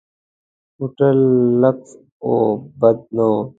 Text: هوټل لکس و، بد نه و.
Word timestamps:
هوټل 0.79 1.19
لکس 1.61 1.89
و، 2.27 2.31
بد 2.79 2.97
نه 3.15 3.25
و. 3.29 3.33